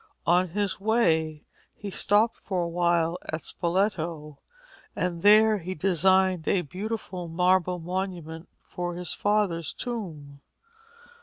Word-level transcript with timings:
On 0.25 0.47
his 0.49 0.79
way 0.81 1.43
he 1.75 1.91
stopped 1.91 2.37
for 2.37 2.63
a 2.63 2.67
while 2.67 3.19
at 3.31 3.41
Spoleto, 3.43 4.39
and 4.95 5.21
there 5.21 5.59
he 5.59 5.75
designed 5.75 6.47
a 6.47 6.61
beautiful 6.63 7.27
marble 7.27 7.77
monument 7.77 8.49
for 8.63 8.95
his 8.95 9.13
father's 9.13 9.71
tomb. 9.73 10.41